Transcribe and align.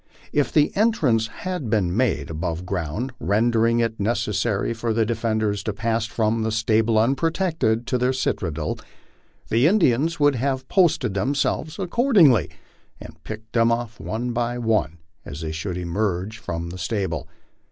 If 0.33 0.51
the 0.51 0.75
entrance 0.75 1.27
had 1.27 1.69
been 1.69 1.89
been 1.89 1.95
made 1.95 2.31
above 2.31 2.65
ground, 2.65 3.13
rendering 3.19 3.81
it 3.81 3.99
necessary 3.99 4.73
for 4.73 4.95
the 4.95 5.05
defenders 5.05 5.61
to 5.65 5.73
pass 5.73 6.07
from 6.07 6.41
the 6.41 6.51
stable 6.51 6.97
unprotected 6.97 7.85
to 7.85 7.99
their 7.99 8.11
citadel, 8.11 8.79
the 9.49 9.67
Indians 9.67 10.19
would 10.19 10.33
have 10.33 10.67
posted 10.67 11.13
them 11.13 11.35
selves 11.35 11.77
accordingly, 11.77 12.49
and 12.99 13.23
picked 13.23 13.53
them 13.53 13.71
off 13.71 13.99
one 13.99 14.31
by 14.33 14.57
one 14.57 14.97
as 15.23 15.41
they 15.41 15.51
should 15.51 15.77
emerge 15.77 16.39
from 16.39 16.71
the 16.71 16.79
stable. 16.79 17.27